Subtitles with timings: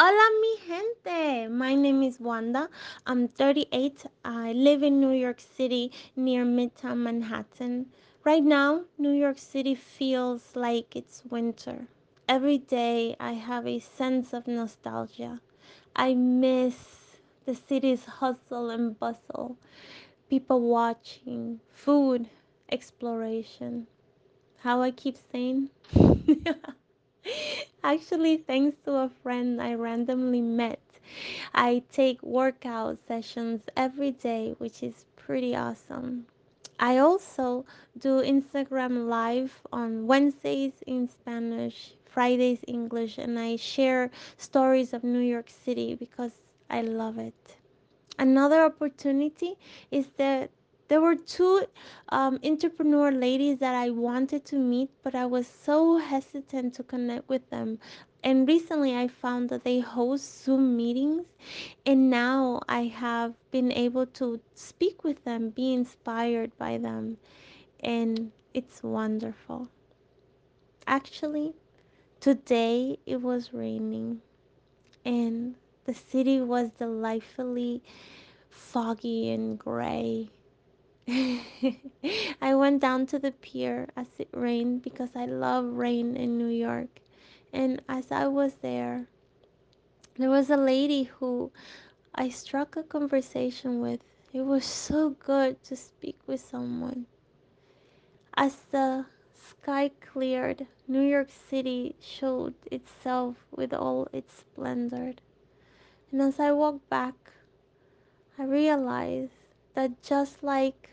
[0.00, 1.48] Hola, mi gente.
[1.48, 2.68] My name is Wanda.
[3.04, 4.06] I'm 38.
[4.24, 7.86] I live in New York City near Midtown Manhattan.
[8.22, 11.88] Right now, New York City feels like it's winter.
[12.28, 15.40] Every day, I have a sense of nostalgia.
[15.96, 19.56] I miss the city's hustle and bustle,
[20.30, 22.30] people watching, food,
[22.70, 23.88] exploration.
[24.58, 25.70] How I keep saying?
[27.88, 30.80] Actually, thanks to a friend I randomly met,
[31.54, 36.26] I take workout sessions every day, which is pretty awesome.
[36.78, 37.64] I also
[37.98, 45.20] do Instagram live on Wednesdays in Spanish, Fridays English, and I share stories of New
[45.20, 46.32] York City because
[46.70, 47.56] I love it.
[48.18, 49.56] Another opportunity
[49.90, 50.50] is that
[50.88, 51.66] there were two
[52.10, 57.28] um, entrepreneur ladies that I wanted to meet, but I was so hesitant to connect
[57.28, 57.78] with them.
[58.24, 61.26] And recently I found that they host Zoom meetings,
[61.86, 67.18] and now I have been able to speak with them, be inspired by them,
[67.80, 69.68] and it's wonderful.
[70.86, 71.54] Actually,
[72.20, 74.22] today it was raining,
[75.04, 75.54] and
[75.84, 77.82] the city was delightfully
[78.50, 80.30] foggy and gray.
[82.42, 86.46] I went down to the pier as it rained because I love rain in New
[86.48, 87.00] York.
[87.52, 89.08] And as I was there,
[90.18, 91.50] there was a lady who
[92.14, 94.00] I struck a conversation with.
[94.32, 97.06] It was so good to speak with someone.
[98.36, 105.14] As the sky cleared, New York City showed itself with all its splendor.
[106.10, 107.32] And as I walked back,
[108.38, 109.32] I realized
[109.74, 110.90] that just like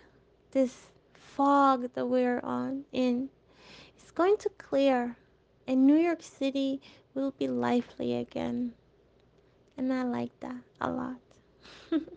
[0.56, 3.30] this fog that we're on in
[3.98, 5.18] is going to clear
[5.68, 6.82] and New York City
[7.14, 8.74] will be lively again.
[9.78, 11.20] And I like that a lot.